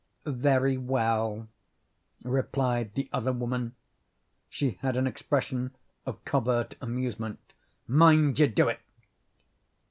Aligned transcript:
"Very 0.25 0.77
well," 0.79 1.47
replied 2.23 2.95
the 2.95 3.07
other 3.13 3.31
woman. 3.31 3.75
She 4.49 4.79
had 4.81 4.97
an 4.97 5.05
expression 5.05 5.75
of 6.07 6.25
covert 6.25 6.73
amusement. 6.81 7.37
"Mind 7.87 8.39
you 8.39 8.47
do 8.47 8.67
it." 8.67 8.79